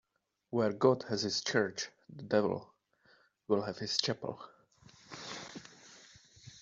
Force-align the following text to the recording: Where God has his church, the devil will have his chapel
Where 0.49 0.73
God 0.73 1.03
has 1.09 1.21
his 1.21 1.43
church, 1.43 1.89
the 2.09 2.23
devil 2.23 2.73
will 3.47 3.61
have 3.61 3.77
his 3.77 3.99
chapel 3.99 4.41